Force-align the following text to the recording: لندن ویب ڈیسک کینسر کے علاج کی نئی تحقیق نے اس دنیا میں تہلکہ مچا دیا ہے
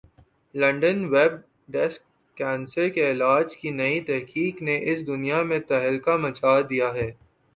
لندن 0.55 0.97
ویب 1.11 1.33
ڈیسک 1.69 2.01
کینسر 2.37 2.87
کے 2.95 3.03
علاج 3.11 3.55
کی 3.57 3.69
نئی 3.71 3.99
تحقیق 4.07 4.61
نے 4.61 4.77
اس 4.83 5.05
دنیا 5.07 5.41
میں 5.49 5.59
تہلکہ 5.69 6.15
مچا 6.23 6.59
دیا 6.69 6.93
ہے 6.95 7.09